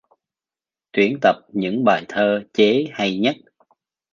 Tuyển 0.91 1.17
tập 1.21 1.35
những 1.53 1.83
bài 1.83 2.05
thơ 2.07 2.41
chế 2.53 2.85
hay 2.93 3.17
nhất 3.19 3.35